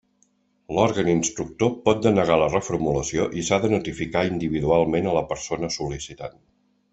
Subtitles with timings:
[0.75, 6.43] L'òrgan instructor pot denegar la reformulació i s'ha de notificar individualment a la persona sol·licitant.